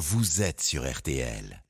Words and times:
vous 0.00 0.40
êtes 0.40 0.62
sur 0.62 0.90
RTL. 0.90 1.62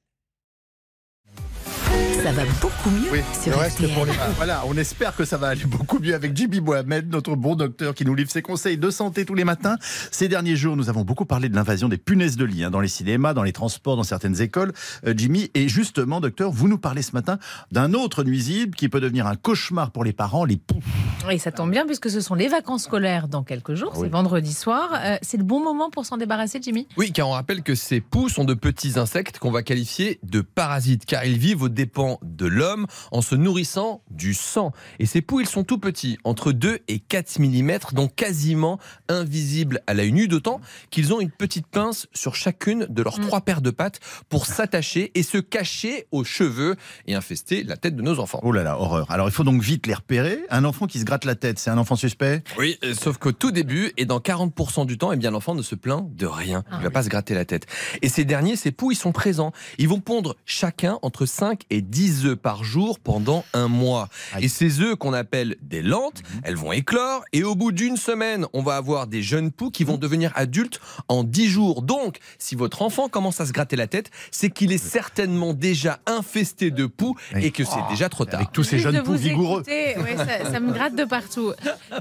Ça 2.23 2.31
va 2.33 2.43
beaucoup 2.61 2.91
mieux 2.91 3.11
Oui, 3.11 3.21
sur 3.43 3.51
le 3.51 3.57
reste 3.57 3.79
RTL. 3.79 3.93
pour 3.95 4.05
les- 4.05 4.13
Ah, 4.21 4.29
Voilà, 4.37 4.63
on 4.67 4.77
espère 4.77 5.17
que 5.17 5.25
ça 5.25 5.37
va 5.37 5.49
aller 5.49 5.65
beaucoup 5.65 5.99
mieux 5.99 6.15
avec 6.15 6.37
Jimmy 6.37 6.61
Mohamed, 6.61 7.11
notre 7.11 7.35
bon 7.35 7.57
docteur 7.57 7.93
qui 7.93 8.05
nous 8.05 8.15
livre 8.15 8.31
ses 8.31 8.43
conseils 8.43 8.79
de 8.79 8.89
santé 8.91 9.25
tous 9.25 9.35
les 9.35 9.43
matins. 9.45 9.77
Ces 10.13 10.29
derniers 10.29 10.55
jours, 10.55 10.77
nous 10.77 10.89
avons 10.89 11.03
beaucoup 11.03 11.25
parlé 11.25 11.49
de 11.49 11.57
l'invasion 11.57 11.89
des 11.89 11.97
punaises 11.99 12.37
de 12.37 12.45
lit 12.45 12.63
hein, 12.63 12.71
dans 12.71 12.81
les 12.81 12.89
cinémas, 12.89 13.35
dans 13.35 13.43
les 13.43 13.53
transports, 13.53 13.97
dans 13.97 14.05
certaines 14.05 14.41
écoles. 14.41 14.73
Euh, 15.07 15.15
Jimmy, 15.17 15.51
et 15.55 15.69
justement, 15.69 16.21
docteur, 16.21 16.53
vous 16.53 16.69
nous 16.69 16.79
parlez 16.79 17.03
ce 17.03 17.13
matin 17.13 17.39
d'un 17.73 17.95
autre 17.95 18.23
nuisible 18.23 18.77
qui 18.77 18.89
peut 18.89 19.01
devenir 19.01 19.27
un 19.27 19.35
cauchemar 19.37 19.91
pour 19.91 20.05
les 20.05 20.13
parents, 20.13 20.45
les 20.45 20.57
poux. 20.59 20.83
Et 21.31 21.39
ça 21.39 21.53
tombe 21.53 21.71
bien 21.71 21.87
puisque 21.87 22.11
ce 22.11 22.21
sont 22.21 22.35
les 22.35 22.49
vacances 22.49 22.85
scolaires 22.85 23.29
dans 23.29 23.45
quelques 23.45 23.75
jours, 23.75 23.93
Oui. 23.95 24.03
c'est 24.07 24.09
vendredi 24.13 24.53
soir. 24.53 24.91
Euh, 25.05 25.17
c'est 25.23 25.37
le 25.37 25.45
bon 25.45 25.63
moment 25.63 25.91
pour 25.91 26.05
s'en 26.07 26.17
débarrasser, 26.17 26.59
Jimmy? 26.63 26.89
Oui, 26.97 27.13
car 27.13 27.29
on 27.29 27.33
rappelle 27.33 27.63
que 27.63 27.75
ces 27.75 28.01
poux 28.01 28.29
sont 28.29 28.45
de 28.45 28.55
petits 28.55 28.99
insectes 28.99 29.39
qu'on 29.39 29.51
va 29.53 29.63
qualifier 29.63 30.19
de 30.25 30.41
parasites, 30.41 31.05
car 31.05 31.25
ils 31.25 31.39
vivent 31.39 31.63
aux 31.63 31.69
dépens 31.69 32.19
de 32.23 32.47
l'homme 32.47 32.87
en 33.13 33.21
se 33.23 33.35
nourrissant 33.37 34.03
du 34.11 34.35
sang. 34.35 34.73
Et 34.99 35.07
ces 35.07 35.21
poux, 35.21 35.41
ils 35.41 35.47
sont 35.49 35.63
tout 35.63 35.79
petits, 35.79 36.19
entre 36.25 36.51
2 36.53 36.79
et 36.89 36.99
4 36.99 37.39
mm, 37.39 37.79
donc 37.93 38.15
quasiment 38.17 38.79
invisibles 39.09 39.81
à 39.87 39.95
l'œil 39.95 40.13
nu, 40.13 40.27
d'autant 40.27 40.61
qu'ils 40.91 41.13
ont 41.13 41.21
une 41.21 41.31
petite 41.31 41.67
pince 41.67 42.07
sur 42.13 42.35
chacune 42.35 42.87
de 42.89 43.03
leurs 43.03 43.19
Mm. 43.21 43.27
trois 43.27 43.41
paires 43.43 43.61
de 43.63 43.71
pattes 43.71 44.01
pour 44.29 44.47
s'attacher 44.47 45.11
et 45.15 45.23
se 45.23 45.39
cacher 45.39 46.07
aux 46.13 46.25
cheveux 46.25 46.77
et 47.07 47.15
infester 47.15 47.63
la 47.63 47.77
tête 47.77 47.95
de 47.95 48.03
nos 48.03 48.19
enfants. 48.19 48.41
Oh 48.43 48.53
là 48.53 48.63
là, 48.63 48.79
horreur. 48.81 49.11
Alors 49.11 49.29
il 49.29 49.33
faut 49.33 49.45
donc 49.45 49.63
vite 49.63 49.87
les 49.87 49.95
repérer. 49.95 50.45
Un 50.51 50.65
enfant 50.65 50.87
qui 50.87 50.99
se 50.99 51.05
gratte 51.11 51.25
la 51.25 51.35
tête, 51.35 51.59
c'est 51.59 51.71
un 51.71 51.79
enfant 51.79 51.97
suspect? 51.97 52.45
Oui, 52.57 52.79
euh, 52.85 52.95
sauf 52.95 53.19
qu'au 53.19 53.33
tout 53.33 53.51
début 53.51 53.93
et 53.97 54.05
dans 54.05 54.21
40% 54.21 54.87
du 54.87 54.97
temps, 54.97 55.11
eh 55.11 55.17
bien 55.17 55.33
l'enfant 55.33 55.57
ne 55.57 55.63
se 55.63 55.75
plaint 55.75 56.07
de 56.15 56.25
rien. 56.27 56.63
Il 56.69 56.75
Ah 56.75 56.79
va 56.79 56.87
oui. 56.87 56.93
pas 56.93 57.03
se 57.03 57.09
gratter 57.09 57.35
la 57.35 57.45
tête. 57.45 57.67
Et 58.01 58.09
ces 58.09 58.25
derniers, 58.25 58.55
ces 58.55 58.71
poux, 58.71 58.93
ils 58.93 58.97
sont 58.97 59.11
présents. 59.11 59.51
Ils 59.79 59.89
vont 59.89 59.99
pondre 59.99 60.37
chacun 60.47 61.01
entre 61.03 61.27
5 61.27 61.63
et 61.71 61.83
10 61.83 62.27
œufs 62.27 62.37
par 62.37 62.63
jour 62.63 63.01
pendant 63.01 63.45
un 63.55 63.67
mois. 63.67 64.09
Aïe. 64.35 64.45
Et 64.45 64.49
ces 64.49 64.81
œufs 64.81 64.95
qu'on 64.97 65.13
appelle 65.13 65.57
des 65.63 65.83
lentes, 65.83 66.23
elles 66.45 66.55
vont 66.55 66.71
éclore 66.71 67.23
et 67.33 67.43
au 67.43 67.57
bout 67.57 67.73
d'une 67.73 67.97
semaine, 67.97 68.47
on 68.53 68.63
va 68.63 68.77
avoir 68.77 69.09
des 69.09 69.23
jeunes 69.23 69.51
poux 69.51 69.71
qui 69.73 69.83
vont 69.83 69.97
devenir 69.99 70.31
adultes 70.37 70.81
en 71.09 71.25
10 71.25 71.49
jours. 71.49 71.83
Donc, 71.83 72.19
si 72.39 72.55
votre 72.55 72.83
enfant 72.83 73.09
commence 73.09 73.41
à 73.41 73.47
se 73.47 73.53
gratter 73.53 73.75
la 73.75 73.89
tête, 73.89 74.13
c'est 74.31 74.51
qu'il 74.51 74.71
est 74.71 74.79
certainement 74.79 75.55
déjà 75.55 75.99
infesté 76.07 76.71
de 76.71 76.87
poux 76.87 77.17
et 77.35 77.51
que 77.51 77.65
c'est 77.65 77.83
déjà 77.91 78.09
trop 78.09 78.25
tard. 78.27 78.39
Avec 78.41 78.53
tous 78.53 78.63
ces 78.63 78.79
Juste 78.79 78.93
jeunes 78.93 79.03
poux 79.03 79.15
vigoureux. 79.15 79.63
écouter, 79.67 79.97
ouais, 79.99 80.17
ça, 80.17 80.53
ça 80.53 80.61
me 80.61 80.73
gratte 80.73 80.95
de 81.01 81.05
partout. 81.05 81.53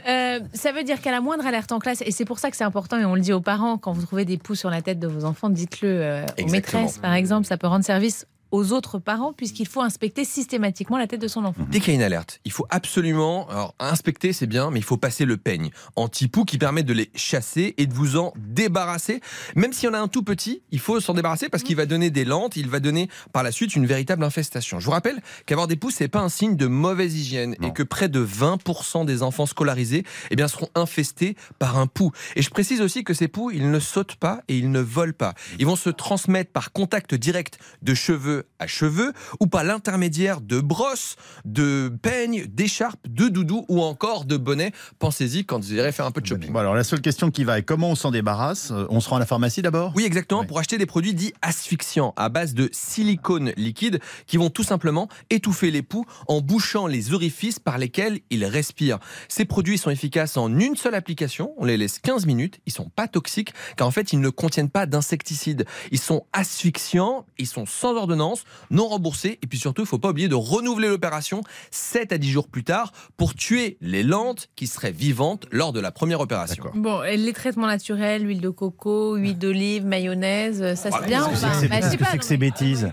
Euh, 0.07 0.39
ça 0.53 0.71
veut 0.71 0.83
dire 0.83 1.01
qu'à 1.01 1.11
la 1.11 1.21
moindre 1.21 1.45
alerte 1.45 1.71
en 1.71 1.79
classe, 1.79 2.01
et 2.05 2.11
c'est 2.11 2.25
pour 2.25 2.39
ça 2.39 2.51
que 2.51 2.57
c'est 2.57 2.63
important, 2.63 2.97
et 2.97 3.05
on 3.05 3.15
le 3.15 3.21
dit 3.21 3.33
aux 3.33 3.41
parents, 3.41 3.77
quand 3.77 3.91
vous 3.91 4.05
trouvez 4.05 4.25
des 4.25 4.37
poux 4.37 4.55
sur 4.55 4.69
la 4.69 4.81
tête 4.81 4.99
de 4.99 5.07
vos 5.07 5.25
enfants, 5.25 5.49
dites-le 5.49 5.89
euh, 5.89 6.25
aux 6.41 6.47
maîtresses, 6.47 6.97
par 6.97 7.13
exemple, 7.13 7.47
ça 7.47 7.57
peut 7.57 7.67
rendre 7.67 7.85
service 7.85 8.25
aux 8.51 8.71
autres 8.71 8.99
parents, 8.99 9.33
puisqu'il 9.33 9.67
faut 9.67 9.81
inspecter 9.81 10.25
systématiquement 10.25 10.97
la 10.97 11.07
tête 11.07 11.21
de 11.21 11.27
son 11.27 11.45
enfant. 11.45 11.65
Dès 11.69 11.79
qu'il 11.79 11.89
y 11.89 11.91
a 11.91 11.95
une 11.95 12.03
alerte, 12.03 12.39
il 12.45 12.51
faut 12.51 12.65
absolument, 12.69 13.47
alors 13.49 13.75
inspecter 13.79 14.33
c'est 14.33 14.47
bien, 14.47 14.71
mais 14.71 14.79
il 14.79 14.83
faut 14.85 14.97
passer 14.97 15.25
le 15.25 15.37
peigne 15.37 15.69
anti-poux 15.95 16.45
qui 16.45 16.57
permet 16.57 16.83
de 16.83 16.93
les 16.93 17.11
chasser 17.15 17.75
et 17.77 17.85
de 17.85 17.93
vous 17.93 18.17
en 18.17 18.33
débarrasser. 18.37 19.21
Même 19.55 19.73
s'il 19.73 19.87
y 19.87 19.89
en 19.91 19.93
a 19.93 19.99
un 19.99 20.07
tout 20.07 20.23
petit, 20.23 20.61
il 20.71 20.79
faut 20.79 20.99
s'en 20.99 21.13
débarrasser 21.13 21.49
parce 21.49 21.63
qu'il 21.63 21.75
va 21.75 21.85
donner 21.85 22.09
des 22.09 22.25
lentes, 22.25 22.55
il 22.55 22.69
va 22.69 22.79
donner 22.79 23.09
par 23.33 23.43
la 23.43 23.51
suite 23.51 23.75
une 23.75 23.85
véritable 23.85 24.23
infestation. 24.23 24.79
Je 24.79 24.85
vous 24.85 24.91
rappelle 24.91 25.21
qu'avoir 25.45 25.67
des 25.67 25.75
poux 25.75 25.91
c'est 25.91 26.07
pas 26.07 26.19
un 26.19 26.29
signe 26.29 26.55
de 26.55 26.67
mauvaise 26.67 27.15
hygiène 27.15 27.55
Non. 27.59 27.69
et 27.69 27.73
que 27.73 27.83
près 27.83 28.09
de 28.09 28.25
20% 28.25 29.05
des 29.05 29.23
enfants 29.23 29.45
scolarisés 29.45 30.03
eh 30.31 30.35
bien, 30.35 30.47
seront 30.47 30.69
infestés 30.75 31.35
par 31.59 31.77
un 31.77 31.87
poux. 31.87 32.11
Et 32.35 32.41
je 32.41 32.49
précise 32.49 32.81
aussi 32.81 33.03
que 33.03 33.13
ces 33.13 33.27
poux, 33.27 33.51
ils 33.51 33.69
ne 33.71 33.79
sautent 33.79 34.15
pas 34.15 34.41
et 34.47 34.57
ils 34.57 34.71
ne 34.71 34.79
volent 34.79 35.13
pas. 35.17 35.33
Ils 35.59 35.65
vont 35.65 35.75
se 35.75 35.89
transmettre 35.89 36.51
par 36.51 36.71
contact 36.71 37.13
direct 37.15 37.59
de 37.81 37.93
cheveux 37.93 38.38
à 38.59 38.67
cheveux 38.67 39.13
ou 39.39 39.47
par 39.47 39.63
l'intermédiaire 39.63 40.41
de 40.41 40.59
brosses, 40.59 41.15
de 41.45 41.91
peignes, 42.01 42.45
d'écharpes, 42.47 43.07
de 43.07 43.27
doudous 43.27 43.65
ou 43.69 43.81
encore 43.81 44.25
de 44.25 44.37
bonnets. 44.37 44.71
Pensez-y 44.99 45.45
quand 45.45 45.59
vous 45.59 45.73
irez 45.73 45.91
faire 45.91 46.05
un 46.05 46.11
peu 46.11 46.21
de 46.21 46.25
shopping. 46.25 46.51
Bon, 46.51 46.59
alors 46.59 46.75
la 46.75 46.83
seule 46.83 47.01
question 47.01 47.31
qui 47.31 47.43
va 47.43 47.59
est 47.59 47.63
comment 47.63 47.89
on 47.89 47.95
s'en 47.95 48.11
débarrasse? 48.11 48.71
Euh, 48.71 48.85
On 48.89 48.99
se 48.99 49.09
rend 49.09 49.17
à 49.17 49.19
la 49.19 49.25
pharmacie 49.25 49.61
d'abord? 49.61 49.93
Oui, 49.95 50.05
exactement, 50.05 50.45
pour 50.45 50.59
acheter 50.59 50.77
des 50.77 50.85
produits 50.85 51.13
dits 51.13 51.33
asphyxiants 51.41 52.13
à 52.17 52.29
base 52.29 52.53
de 52.53 52.69
silicone 52.71 53.53
liquide 53.57 53.99
qui 54.27 54.37
vont 54.37 54.49
tout 54.49 54.63
simplement 54.63 55.07
étouffer 55.29 55.71
les 55.71 55.81
poux 55.81 56.05
en 56.27 56.41
bouchant 56.41 56.87
les 56.87 57.13
orifices 57.13 57.59
par 57.59 57.77
lesquels 57.77 58.19
ils 58.29 58.45
respirent. 58.45 58.99
Ces 59.27 59.45
produits 59.45 59.77
sont 59.77 59.89
efficaces 59.89 60.37
en 60.37 60.57
une 60.59 60.75
seule 60.75 60.95
application, 60.95 61.53
on 61.57 61.65
les 61.65 61.77
laisse 61.77 61.99
15 61.99 62.25
minutes, 62.25 62.59
ils 62.65 62.73
sont 62.73 62.89
pas 62.89 63.07
toxiques 63.07 63.53
car 63.75 63.87
en 63.87 63.91
fait 63.91 64.13
ils 64.13 64.19
ne 64.19 64.29
contiennent 64.29 64.69
pas 64.69 64.85
d'insecticides. 64.85 65.65
Ils 65.91 65.99
sont 65.99 66.25
asphyxiants, 66.33 67.25
ils 67.37 67.47
sont 67.47 67.65
sans 67.65 67.95
ordonnance, 67.95 68.28
non 68.71 68.87
remboursés 68.87 69.39
et 69.41 69.47
puis 69.47 69.59
surtout 69.59 69.81
il 69.83 69.87
faut 69.87 69.97
pas 69.99 70.09
oublier 70.09 70.27
de 70.27 70.35
renouveler 70.35 70.87
l'opération 70.87 71.41
7 71.71 72.11
à 72.13 72.17
10 72.17 72.29
jours 72.31 72.47
plus 72.47 72.63
tard 72.63 72.91
pour 73.17 73.33
tuer 73.35 73.77
les 73.81 74.03
lentes 74.03 74.49
qui 74.55 74.67
seraient 74.67 74.91
vivantes 74.91 75.45
lors 75.51 75.73
de 75.73 75.79
la 75.79 75.91
première 75.91 76.19
opération. 76.21 76.63
Bon, 76.75 77.03
et 77.03 77.17
les 77.17 77.33
traitements 77.33 77.67
naturels, 77.67 78.27
huile 78.27 78.41
de 78.41 78.49
coco, 78.49 79.15
huile 79.15 79.37
d'olive, 79.37 79.85
mayonnaise, 79.85 80.75
ça 80.75 80.89
Voilà, 80.89 81.03
c'est 81.05 81.09
bien 81.09 81.19
qu'est-ce 81.27 81.29
ou 81.29 81.33
que 81.33 81.41
pas 81.41 81.53
c'est 81.59 81.67
Bah, 81.67 81.79
que 82.05 82.11
c'est 82.11 82.17
que 82.17 82.25
ces 82.25 82.37
bêtises 82.37 82.91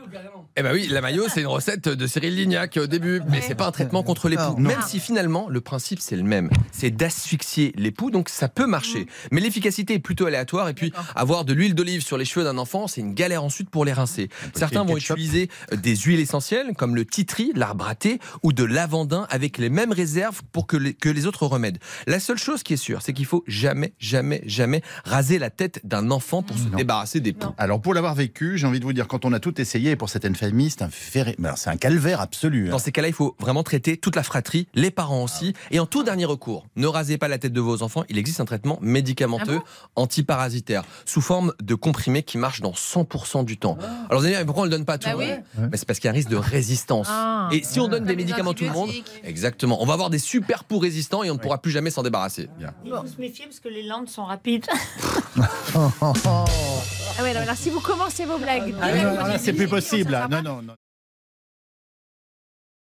Eh 0.59 0.63
ben 0.63 0.73
oui, 0.73 0.89
la 0.91 1.03
maillot, 1.03 1.25
c'est 1.29 1.43
une 1.43 1.47
recette 1.49 1.87
de 1.87 2.07
Cyril 2.07 2.35
Lignac 2.35 2.79
au 2.83 2.87
début, 2.87 3.21
mais 3.29 3.43
c'est 3.43 3.55
pas 3.55 3.67
un 3.67 3.73
traitement 3.73 4.03
contre 4.03 4.31
les 4.31 4.37
poux. 4.37 4.55
Non. 4.57 4.71
Même 4.71 4.81
si 4.87 5.01
finalement, 5.01 5.49
le 5.51 5.61
principe 5.61 6.01
c'est 6.01 6.17
le 6.17 6.23
même, 6.23 6.49
c'est 6.73 6.91
d'asphyxier 6.91 7.75
les 7.77 7.91
poux, 7.91 8.11
donc 8.11 8.31
ça 8.31 8.49
peut 8.49 8.67
marcher. 8.67 9.07
Mais 9.31 9.43
l'efficacité 9.43 9.93
est 9.95 9.99
plutôt 9.99 10.25
aléatoire, 10.25 10.71
et 10.71 10.73
puis 10.73 10.95
avoir 11.15 11.45
de 11.45 11.53
l'huile 11.53 11.75
d'olive 11.75 12.01
sur 12.03 12.17
les 12.17 12.25
cheveux 12.25 12.43
d'un 12.43 12.57
enfant, 12.57 12.87
c'est 12.87 13.03
une 13.03 13.13
galère 13.13 13.45
ensuite 13.45 13.69
pour 13.69 13.85
les 13.85 13.93
rincer. 13.93 14.31
Certains 14.55 14.83
vont 14.85 14.97
utiliser 14.97 15.51
euh, 15.73 15.77
des 15.77 15.95
huiles 15.95 16.21
essentielles, 16.21 16.73
comme 16.75 16.97
le 16.97 17.05
titri, 17.05 17.53
l'arbre 17.55 17.87
à 17.87 17.95
thé, 17.95 18.19
ou 18.43 18.55
de 18.55 18.65
lavandin, 18.65 19.27
avec 19.29 19.59
les 19.59 19.69
mêmes 19.69 19.93
réserves 19.93 20.41
pour 20.53 20.67
que 20.67 20.79
les, 20.79 20.95
que 20.95 21.11
les 21.11 21.27
autres 21.27 21.45
remèdes. 21.45 21.77
La 22.07 22.19
seule 22.19 22.39
chose 22.39 22.63
qui 22.63 22.73
est 22.73 22.79
sûre, 22.79 23.03
c'est 23.03 23.13
qu'il 23.13 23.27
faut 23.27 23.45
jamais, 23.47 23.93
jamais, 23.99 24.43
jamais 24.47 24.81
raser 25.05 25.39
la 25.39 25.51
tête 25.51 25.81
d'un 25.85 26.11
enfant 26.11 26.43
pour 26.43 26.57
se 26.57 26.65
Non. 26.65 26.79
débarrasser 26.79 27.21
des 27.21 27.35
poux. 27.35 27.53
Alors 27.59 27.83
pour 27.83 27.93
l'avoir 27.93 28.15
vécu, 28.15 28.57
j'ai 28.57 28.67
envie 28.67 28.81
de 28.81 28.85
vous 28.87 28.95
dire, 28.95 29.07
quand 29.07 29.27
on 29.27 29.35
a 29.35 29.39
tout 29.39 29.61
essayé, 29.61 29.97
pour 29.97 30.09
certaines 30.09 30.35
c'est 30.71 30.83
un, 30.83 30.89
ferré- 30.89 31.37
c'est 31.57 31.71
un 31.71 31.77
calvaire 31.77 32.21
absolu. 32.21 32.69
hein. 32.69 32.71
Dans 32.71 32.79
ces 32.79 32.93
cas-là, 32.93 33.09
il 33.09 33.15
faut 33.15 33.37
vraiment 33.41 33.63
traiter 33.63 33.97
toute 33.97 34.17
la 34.17 34.23
fratrie, 34.23 34.69
les 34.75 34.91
parents 34.91 35.23
aussi. 35.25 35.55
Et 35.71 35.79
en 35.81 35.87
tout 35.87 36.03
dernier 36.03 36.25
recours, 36.25 36.67
ne 36.77 36.87
rasez 36.87 37.19
pas 37.19 37.29
la 37.29 37.39
tête 37.39 37.53
de 37.53 37.61
vos 37.61 37.83
enfants. 37.83 38.05
Il 38.09 38.19
existe 38.19 38.41
un 38.41 38.45
traitement 38.45 38.79
médicamenteux 38.81 39.61
Ah 39.65 39.89
antiparasitaire 39.97 40.85
sous 41.05 41.21
forme 41.21 41.53
de 41.63 41.75
comprimé 41.75 42.23
qui 42.23 42.39
marche 42.39 42.61
dans 42.61 42.73
100% 42.73 43.45
du 43.45 43.57
temps. 43.59 43.77
Alors 44.09 44.21
vous 44.21 44.27
allez 44.27 44.37
dire, 44.37 44.45
pourquoi 44.47 44.63
on 44.63 44.67
ne 44.67 44.71
le 44.71 44.77
donne 44.77 44.85
pas 44.85 44.95
à 44.95 44.99
tout 44.99 45.07
Bah 45.09 45.13
le 45.15 45.19
monde 45.19 45.43
oui. 45.59 45.65
Mais 45.71 45.77
C'est 45.77 45.87
parce 45.87 45.99
qu'il 45.99 46.09
y 46.09 46.11
a 46.11 46.13
un 46.13 46.15
risque 46.15 46.29
de 46.31 46.37
résistance. 46.37 47.09
Ah. 47.11 47.49
Et 47.53 47.63
si 47.63 47.81
on 47.81 47.89
donne 47.89 48.05
des 48.05 48.11
Comme 48.15 48.17
médicaments 48.17 48.51
à 48.51 48.55
tout 48.55 48.65
le 48.65 48.71
monde, 48.71 48.91
exactement, 49.25 49.83
on 49.83 49.87
va 49.87 49.95
avoir 49.95 50.11
des 50.11 50.19
super 50.19 50.65
poux 50.65 50.79
résistants 50.79 51.23
et 51.23 51.31
on 51.31 51.35
ne 51.35 51.39
pourra 51.39 51.59
plus 51.59 51.71
jamais 51.71 51.91
s'en 51.91 52.03
débarrasser. 52.03 52.49
Il 52.85 52.91
faut 52.91 53.07
se 53.07 53.21
méfier 53.21 53.47
parce 53.47 53.61
que 53.61 53.69
les 53.69 53.83
landes 53.83 54.09
sont 54.09 54.25
rapides. 54.25 54.67
Ah 57.19 57.23
ouais, 57.23 57.33
non, 57.35 57.41
alors 57.41 57.57
si 57.57 57.71
vous 57.71 57.81
commencez 57.81 58.25
vos 58.27 58.39
blagues, 58.39 58.75
Ah, 58.81 58.93
non, 58.95 59.11
alors 59.13 59.27
là, 59.29 59.39
c'est 59.39 59.53
plus 59.53 59.69
possible. 59.69 60.13
là. 60.13 60.29
Non, 60.29 60.43
non, 60.43 60.63
non. 60.63 60.75